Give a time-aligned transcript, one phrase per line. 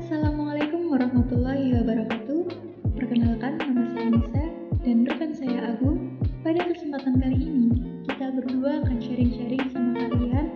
[0.00, 2.48] Assalamualaikum warahmatullahi wabarakatuh.
[2.96, 4.44] Perkenalkan nama saya Nisa
[4.80, 6.16] dan rekan saya Agung.
[6.40, 7.68] Pada kesempatan kali ini
[8.08, 10.46] kita berdua akan sharing-sharing sama kalian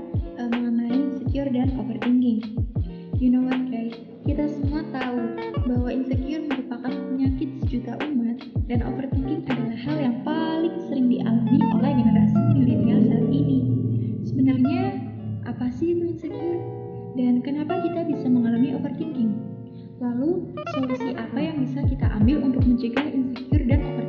[0.41, 2.41] uh, mengenai insecure dan overthinking.
[3.21, 3.93] You know what guys?
[4.25, 5.37] Kita semua tahu
[5.69, 11.93] bahwa insecure merupakan penyakit sejuta umat dan overthinking adalah hal yang paling sering dialami oleh
[11.93, 13.59] generasi milenial saat ini.
[14.25, 15.05] Sebenarnya
[15.45, 16.85] apa sih itu insecure?
[17.15, 19.39] Dan kenapa kita bisa mengalami overthinking?
[20.03, 24.04] Lalu, solusi apa yang bisa kita ambil untuk mencegah insecure dan overthinking?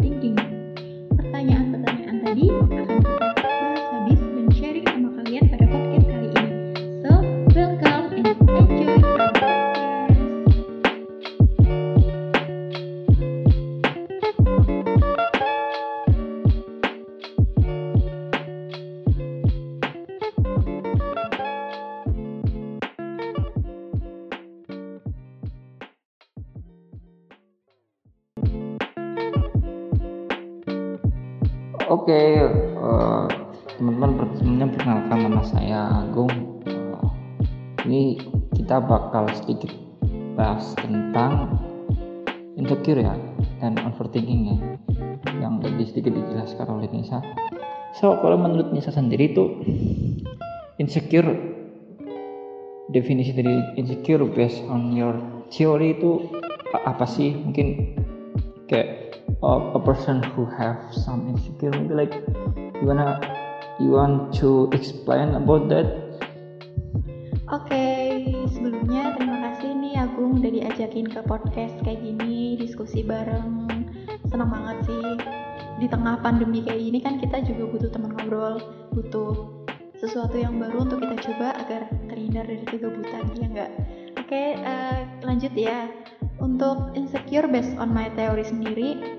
[32.06, 33.25] Oke, eh,
[33.81, 36.62] teman-teman per- sebelumnya perkenalkan nama saya Agung.
[36.70, 37.09] Eh,
[37.89, 38.22] ini
[38.53, 39.73] kita bakal sedikit
[40.38, 41.58] bahas tentang
[42.62, 43.17] insecure ya
[43.58, 44.58] dan overthinking ya,
[45.42, 47.25] yang lebih sedikit dijelaskan oleh Nisa.
[47.97, 49.66] So kalau menurut Nisa sendiri itu
[50.78, 51.34] insecure
[52.94, 55.17] definisi dari insecure based on your
[55.50, 56.22] theory itu
[56.69, 57.34] apa sih?
[57.34, 57.97] Mungkin
[58.66, 62.13] kayak uh, a person who have some insecure maybe like
[62.81, 63.19] you wanna
[63.77, 66.05] you want to explain about that
[67.53, 73.69] Oke, sebelumnya terima kasih nih Agung udah diajakin ke podcast kayak gini, diskusi bareng.
[74.33, 75.05] Senang banget sih.
[75.77, 78.57] Di tengah pandemi kayak gini kan kita juga butuh teman ngobrol,
[78.97, 79.61] butuh
[80.02, 83.72] sesuatu yang baru untuk kita coba agar terhindar dari kegabutan, ya enggak?
[84.17, 85.85] Oke, eh, lanjut ya.
[86.39, 89.17] Untuk insecure based on my theory sendiri,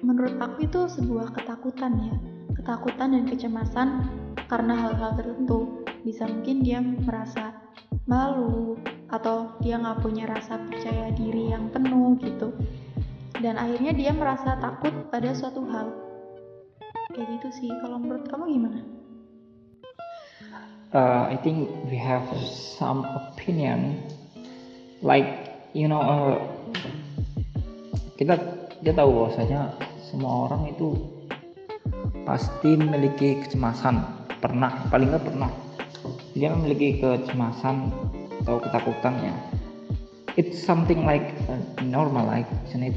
[0.00, 2.14] menurut aku itu sebuah ketakutan ya.
[2.56, 3.88] Ketakutan dan kecemasan
[4.48, 5.84] karena hal-hal tertentu.
[6.02, 7.52] Bisa mungkin dia merasa
[8.08, 8.80] malu
[9.12, 12.52] atau dia nggak punya rasa percaya diri yang penuh gitu.
[13.38, 15.92] Dan akhirnya dia merasa takut pada suatu hal.
[17.12, 17.70] Kayak gitu sih.
[17.84, 18.80] Kalau menurut kamu gimana?
[20.92, 24.02] uh, I think we have some opinion.
[25.02, 26.36] Like you know uh,
[28.16, 28.34] kita
[28.80, 29.74] kita tahu bahwasanya
[30.08, 30.96] semua orang itu
[32.24, 34.00] pasti memiliki kecemasan.
[34.38, 35.50] Pernah paling nggak pernah.
[36.32, 37.90] Dia memiliki kecemasan
[38.44, 39.34] atau ketakutannya.
[40.38, 41.34] It's something like
[41.82, 42.96] normal like isn't it?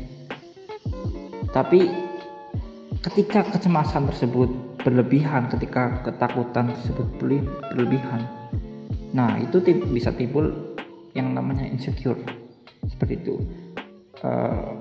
[1.50, 1.90] Tapi
[3.02, 4.48] ketika kecemasan tersebut
[4.86, 8.30] berlebihan ketika ketakutan tersebut berle- berlebihan.
[9.12, 10.78] Nah itu bisa timbul
[11.18, 12.22] yang namanya insecure
[12.90, 13.36] seperti itu.
[14.22, 14.72] Eh,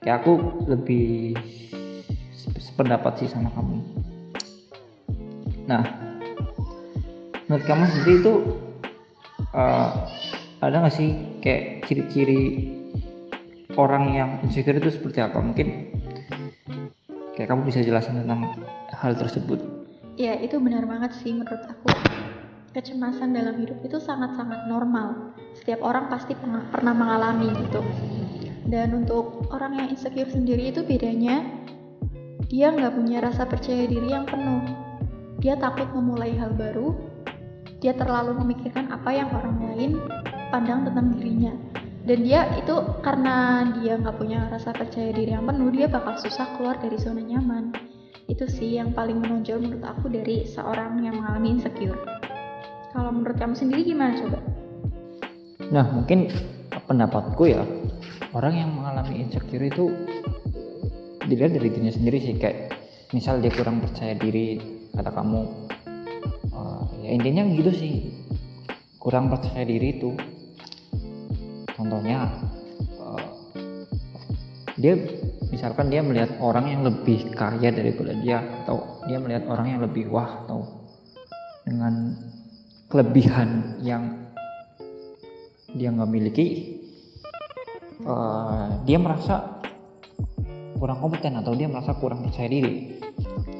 [0.00, 0.32] kayak aku
[0.64, 1.36] lebih
[2.32, 3.76] se- sependapat sih sama kamu.
[5.68, 5.84] Nah
[7.46, 8.34] menurut kamu sendiri itu
[9.52, 9.90] eh,
[10.60, 12.72] ada nggak sih kayak ciri-ciri
[13.76, 15.38] orang yang insecure itu seperti apa?
[15.40, 15.68] Mungkin
[17.36, 18.52] kayak kamu bisa jelasin tentang
[18.92, 19.60] hal tersebut.
[20.20, 21.88] Ya itu benar banget sih menurut aku
[22.70, 25.34] kecemasan dalam hidup itu sangat-sangat normal.
[25.58, 27.82] Setiap orang pasti pernah, mengalami gitu.
[28.70, 31.42] Dan untuk orang yang insecure sendiri itu bedanya
[32.46, 34.62] dia nggak punya rasa percaya diri yang penuh.
[35.42, 36.94] Dia takut memulai hal baru.
[37.82, 39.90] Dia terlalu memikirkan apa yang orang lain
[40.54, 41.54] pandang tentang dirinya.
[42.06, 46.54] Dan dia itu karena dia nggak punya rasa percaya diri yang penuh dia bakal susah
[46.54, 47.74] keluar dari zona nyaman.
[48.30, 52.19] Itu sih yang paling menonjol menurut aku dari seorang yang mengalami insecure
[52.90, 54.38] kalau menurut kamu sendiri gimana coba?
[55.70, 56.26] nah mungkin
[56.90, 57.62] pendapatku ya
[58.34, 59.94] orang yang mengalami insecure itu
[61.30, 62.74] dilihat dari dirinya sendiri sih kayak
[63.14, 64.58] misal dia kurang percaya diri
[64.90, 65.40] kata kamu
[66.50, 67.94] eh, ya intinya gitu sih
[68.98, 70.10] kurang percaya diri itu
[71.78, 72.34] contohnya
[72.98, 73.26] eh,
[74.74, 74.98] dia
[75.54, 80.10] misalkan dia melihat orang yang lebih kaya daripada dia atau dia melihat orang yang lebih
[80.10, 80.66] wah atau
[81.62, 82.18] dengan
[82.90, 84.26] kelebihan yang
[85.70, 86.46] dia nggak miliki
[88.02, 89.62] eh, dia merasa
[90.80, 92.96] kurang kompeten atau dia merasa kurang percaya diri.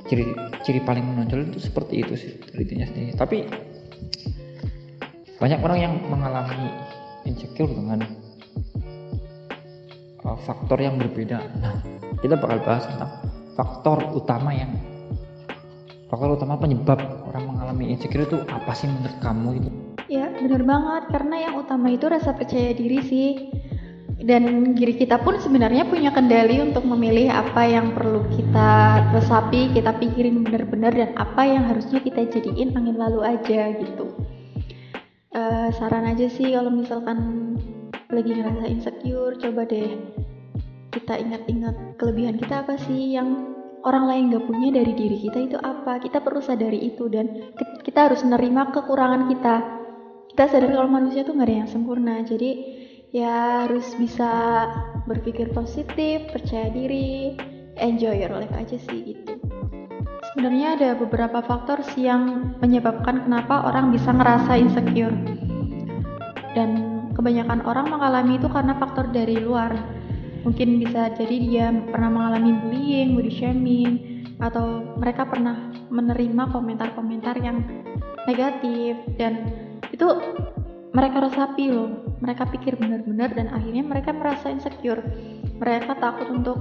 [0.08, 0.24] Ciri
[0.66, 3.12] ciri paling menonjol itu seperti itu sih dirinya sendiri.
[3.14, 3.38] Tapi
[5.36, 6.72] banyak orang yang mengalami
[7.28, 8.02] insecure dengan
[10.24, 11.38] uh, faktor yang berbeda.
[11.60, 11.80] Nah
[12.18, 13.12] kita bakal bahas tentang
[13.54, 14.72] faktor utama yang
[16.10, 16.98] faktor utama penyebab
[17.30, 19.70] orang mengalami insecure itu apa sih menurut kamu itu
[20.10, 21.06] Ya bener banget.
[21.14, 23.30] Karena yang utama itu rasa percaya diri sih.
[24.20, 29.96] Dan diri kita pun sebenarnya punya kendali untuk memilih apa yang perlu kita resapi, kita
[29.96, 34.12] pikirin benar-benar dan apa yang harusnya kita jadiin angin lalu aja gitu.
[35.32, 37.54] Uh, saran aja sih kalau misalkan
[38.12, 39.96] lagi ngerasa insecure, coba deh
[40.92, 45.56] kita ingat-ingat kelebihan kita apa sih yang orang lain gak punya dari diri kita itu
[45.60, 46.00] apa.
[46.00, 47.52] Kita perlu sadari itu dan
[47.84, 49.56] kita harus menerima kekurangan kita.
[50.34, 52.22] Kita sadar kalau manusia tuh gak ada yang sempurna.
[52.24, 52.50] Jadi
[53.10, 54.30] ya harus bisa
[55.04, 57.34] berpikir positif percaya diri
[57.80, 59.36] enjoy your life aja sih gitu.
[60.30, 65.16] Sebenarnya ada beberapa faktor sih yang menyebabkan kenapa orang bisa ngerasa insecure.
[66.54, 69.99] Dan kebanyakan orang mengalami itu karena faktor dari luar
[70.42, 73.92] mungkin bisa jadi dia pernah mengalami bullying, body shaming,
[74.40, 77.60] atau mereka pernah menerima komentar-komentar yang
[78.24, 78.96] negatif.
[79.20, 79.52] Dan
[79.92, 80.06] itu
[80.96, 82.02] mereka resapi loh.
[82.20, 85.00] Mereka pikir benar-benar dan akhirnya mereka merasa insecure.
[85.60, 86.58] Mereka takut untuk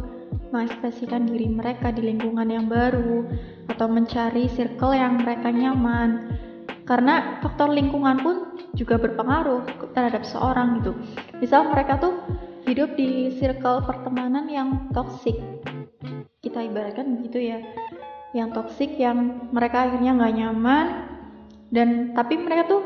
[0.49, 3.25] mengekspresikan diri mereka di lingkungan yang baru
[3.69, 6.35] atau mencari circle yang mereka nyaman.
[6.89, 8.35] Karena faktor lingkungan pun
[8.73, 9.61] juga berpengaruh
[9.93, 10.97] terhadap seorang gitu.
[11.37, 12.17] Misal mereka tuh
[12.69, 15.33] hidup di circle pertemanan yang toksik
[16.39, 17.59] kita ibaratkan begitu ya.
[18.37, 20.87] Yang toksik yang mereka akhirnya nggak nyaman.
[21.69, 22.81] Dan tapi mereka tuh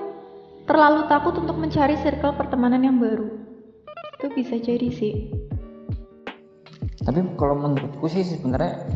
[0.68, 3.28] terlalu takut untuk mencari circle pertemanan yang baru.
[4.20, 5.32] Itu bisa jadi sih.
[7.04, 8.88] Tapi kalau menurutku sih sebenarnya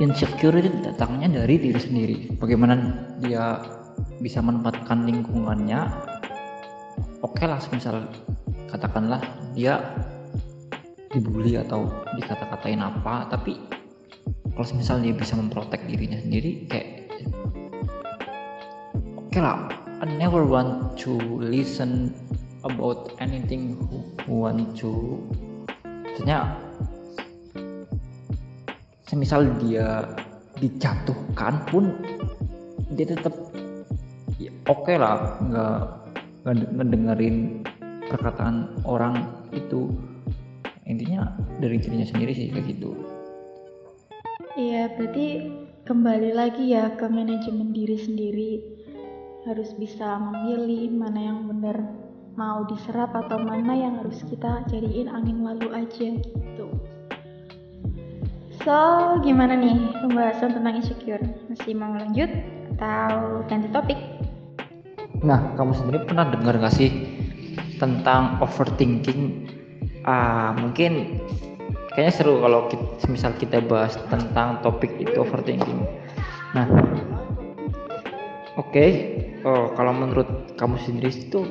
[0.00, 2.16] insecure itu datangnya dari diri sendiri.
[2.36, 2.76] Bagaimana
[3.24, 3.64] dia
[4.20, 5.80] bisa menempatkan lingkungannya
[7.22, 8.06] oke okay lah misal
[8.72, 9.20] katakanlah
[9.52, 9.78] dia
[11.12, 13.60] dibully atau dikata-katain apa tapi
[14.56, 16.88] kalau misalnya dia bisa memprotek dirinya sendiri kayak
[19.20, 19.68] oke lah
[20.02, 22.10] I never want to listen
[22.66, 25.22] about anything who, who want to.
[26.10, 26.58] Maksudnya
[29.06, 30.02] semisal dia
[30.58, 31.94] dijatuhkan pun
[32.98, 33.30] dia tetap
[34.42, 35.78] ya, oke okay lah nggak
[36.50, 37.62] ngedengerin
[38.12, 39.24] perkataan orang
[39.56, 39.88] itu
[40.84, 42.92] intinya dari dirinya sendiri sih kayak gitu.
[44.52, 45.48] Iya berarti
[45.88, 48.52] kembali lagi ya ke manajemen diri sendiri.
[49.48, 51.82] Harus bisa memilih mana yang benar
[52.38, 56.68] mau diserap atau mana yang harus kita jadiin angin lalu aja gitu.
[58.62, 58.78] So
[59.26, 59.74] gimana nih
[60.04, 61.24] pembahasan tentang insecure?
[61.50, 62.30] Masih mau lanjut
[62.78, 63.98] atau ganti topik?
[65.22, 67.01] Nah kamu sendiri pernah dengar gak sih
[67.82, 69.50] tentang overthinking
[70.06, 71.18] uh, mungkin
[71.90, 75.82] kayaknya seru kalau kita, misal kita bahas tentang topik itu overthinking.
[76.54, 76.70] Nah
[78.54, 78.90] oke okay.
[79.42, 81.42] oh, kalau menurut kamu sendiri itu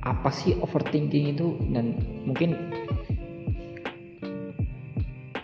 [0.00, 1.60] apa sih overthinking itu?
[1.68, 2.56] Dan mungkin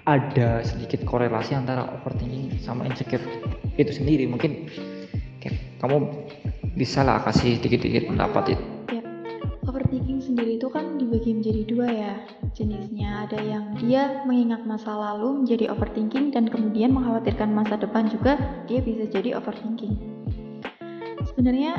[0.08, 3.22] ada sedikit korelasi antara overthinking sama insecure
[3.76, 4.24] itu sendiri.
[4.24, 4.64] Mungkin
[5.80, 6.08] kamu
[6.72, 8.79] bisa lah kasih dikit-dikit pendapat itu
[13.90, 18.38] dia mengingat masa lalu menjadi overthinking dan kemudian mengkhawatirkan masa depan juga
[18.70, 19.98] dia bisa jadi overthinking.
[21.26, 21.74] Sebenarnya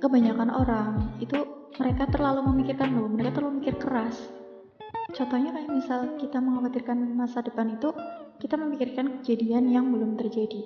[0.00, 1.36] kebanyakan orang itu
[1.76, 4.32] mereka terlalu memikirkan loh mereka terlalu mikir keras.
[5.12, 7.92] Contohnya kayak misal kita mengkhawatirkan masa depan itu
[8.40, 10.64] kita memikirkan kejadian yang belum terjadi.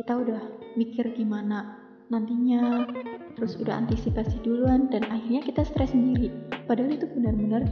[0.00, 0.40] Kita udah
[0.80, 1.76] mikir gimana
[2.08, 2.88] nantinya
[3.36, 6.32] terus udah antisipasi duluan dan akhirnya kita stres sendiri.
[6.64, 7.68] Padahal itu benar-benar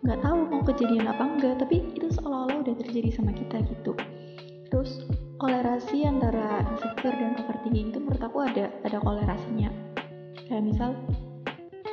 [0.00, 3.92] nggak tahu mau kejadian apa enggak tapi itu seolah-olah udah terjadi sama kita gitu.
[4.72, 5.04] Terus
[5.36, 9.68] kolerasi antara insecure dan overthinking itu menurut aku ada ada kolerasinya.
[10.48, 10.90] Kayak misal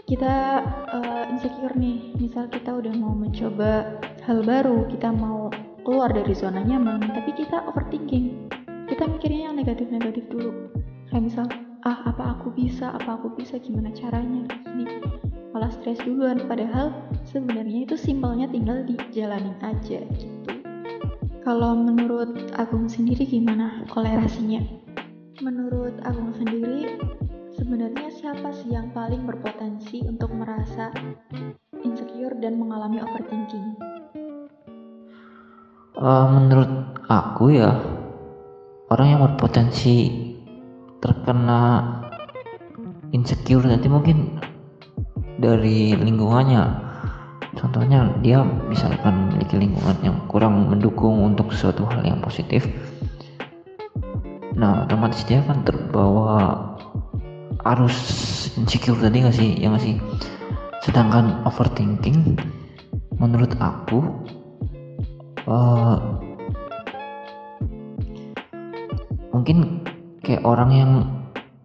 [0.07, 0.63] kita
[0.95, 5.51] uh, insecure nih misal kita udah mau mencoba hal baru kita mau
[5.83, 8.47] keluar dari zona nyaman tapi kita overthinking.
[8.87, 10.71] Kita mikirnya yang negatif-negatif dulu.
[11.11, 11.45] Kayak misal
[11.83, 14.47] ah apa aku bisa apa aku bisa gimana caranya?
[14.63, 15.03] Ini
[15.51, 16.91] malah stres duluan padahal
[17.27, 20.51] sebenarnya itu simpelnya tinggal dijalanin aja gitu.
[21.43, 24.63] Kalau menurut Agung sendiri gimana kolerasinya?
[25.43, 26.99] Menurut Agung sendiri
[27.55, 30.91] sebenarnya siapa sih yang paling berpotensi untuk merasa
[31.83, 33.75] insecure dan mengalami overthinking?
[35.97, 36.71] Uh, menurut
[37.09, 37.73] aku ya
[38.91, 40.13] orang yang berpotensi
[40.99, 41.95] terkena
[43.15, 44.37] insecure nanti mungkin
[45.39, 46.86] dari lingkungannya
[47.57, 52.63] contohnya dia misalkan memiliki lingkungan yang kurang mendukung untuk suatu hal yang positif.
[54.53, 56.37] Nah otomatis dia akan terbawa
[57.75, 57.97] arus
[58.55, 59.49] insecure tadi nggak sih?
[59.57, 59.97] Ya nggak sih?
[60.85, 62.37] Sedangkan overthinking
[63.17, 64.05] menurut aku
[65.49, 65.97] uh,
[69.33, 69.81] mungkin
[70.21, 70.91] kayak orang yang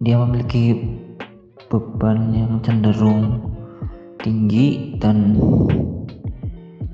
[0.00, 0.80] dia memiliki
[1.68, 3.51] beban yang cenderung
[4.22, 5.34] tinggi dan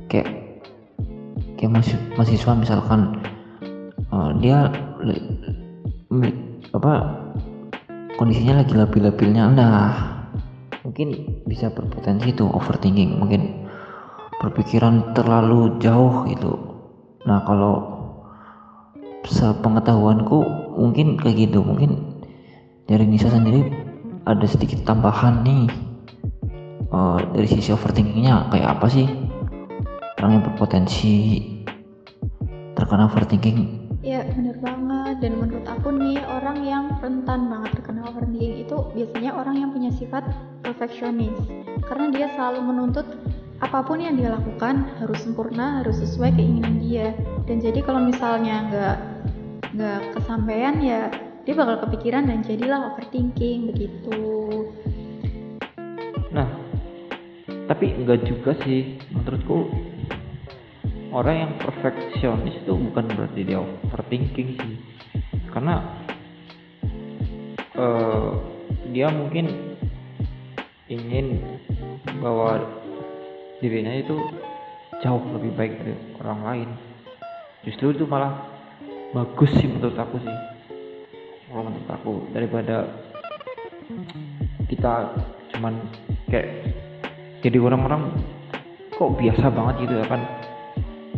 [0.09, 0.29] kayak
[1.61, 1.73] kayak
[2.17, 3.21] mahasiswa misalkan
[4.09, 4.73] uh, dia
[6.73, 6.93] apa
[8.17, 9.45] kondisinya lagi labil-labilnya.
[9.53, 9.89] Nah
[10.83, 13.69] mungkin bisa berpotensi itu overthinking mungkin
[14.41, 16.57] berpikiran terlalu jauh gitu.
[17.29, 17.99] Nah kalau
[19.29, 20.39] sepengetahuanku
[20.81, 21.61] mungkin kayak gitu.
[21.61, 22.23] Mungkin
[22.89, 23.69] dari Nisa sendiri
[24.25, 25.88] ada sedikit tambahan nih
[26.93, 29.07] uh, dari sisi overthinkingnya kayak apa sih?
[30.19, 31.15] Orang yang berpotensi
[32.75, 33.87] terkena overthinking.
[34.03, 35.23] Ya bener banget.
[35.23, 39.91] Dan menurut aku nih orang yang rentan banget terkena overthinking itu biasanya orang yang punya
[39.95, 40.27] sifat
[40.63, 41.35] perfeksionis.
[41.87, 43.07] Karena dia selalu menuntut
[43.59, 47.15] apa pun yang dia lakukan harus sempurna harus sesuai keinginan dia.
[47.47, 48.97] Dan jadi kalau misalnya nggak
[49.79, 51.11] nggak kesampaian ya
[51.49, 54.21] dia bakal kepikiran dan jadilah overthinking begitu
[57.79, 59.71] tapi enggak juga sih menurutku
[61.15, 64.75] orang yang perfeksionis itu bukan berarti dia overthinking sih.
[65.47, 65.79] Karena
[67.79, 68.35] uh,
[68.91, 69.79] dia mungkin
[70.91, 71.39] ingin
[72.19, 72.67] bahwa
[73.63, 74.27] dirinya itu
[74.99, 76.69] jauh lebih baik dari orang lain.
[77.63, 78.43] Justru itu malah
[79.15, 80.37] bagus sih menurut aku sih.
[81.47, 82.91] Kalau menurut aku daripada
[84.67, 85.15] kita
[85.55, 85.79] cuman
[86.27, 86.78] kayak
[87.39, 88.11] jadi orang-orang
[88.99, 90.23] kok biasa banget gitu ya kan?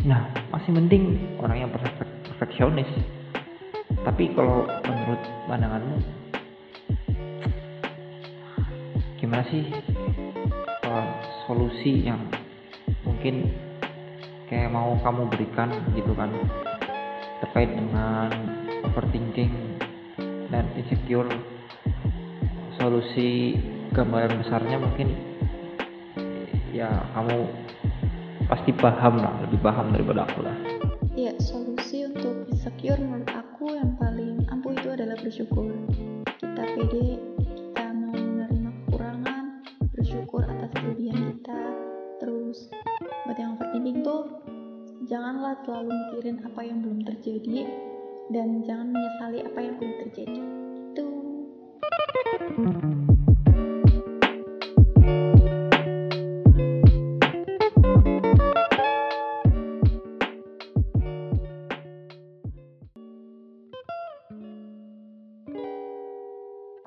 [0.05, 0.21] Nah
[0.53, 1.97] masih penting orang yang perfek
[2.29, 2.89] perfeksionis.
[4.05, 5.97] Tapi kalau menurut pandanganmu
[9.17, 9.65] gimana sih
[11.45, 12.21] solusi yang
[13.05, 13.49] mungkin
[14.45, 16.29] kayak mau kamu berikan gitu kan?
[17.41, 18.29] Terkait dengan
[18.85, 19.53] overthinking
[20.53, 21.29] dan insecure.
[22.77, 23.57] Solusi
[23.93, 25.30] gambaran besarnya mungkin
[26.81, 27.45] ya kamu
[28.49, 30.57] pasti paham lah lebih paham daripada aku lah
[31.13, 35.69] ya solusi untuk insecure menurut aku yang paling ampuh itu adalah bersyukur
[36.41, 37.21] kita pede
[45.11, 47.67] janganlah terlalu mikirin apa yang belum terjadi
[48.31, 50.41] dan jangan menyesali apa yang belum terjadi.
[50.87, 51.07] Itu.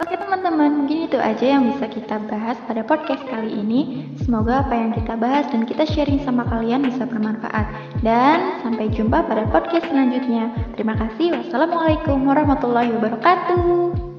[0.05, 4.05] Oke teman-teman, mungkin itu aja yang bisa kita bahas pada podcast kali ini.
[4.21, 7.73] Semoga apa yang kita bahas dan kita sharing sama kalian bisa bermanfaat.
[8.05, 10.53] Dan sampai jumpa pada podcast selanjutnya.
[10.77, 11.41] Terima kasih.
[11.41, 14.14] Wassalamualaikum warahmatullahi wabarakatuh.